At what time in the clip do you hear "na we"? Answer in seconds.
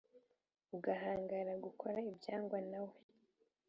2.69-2.95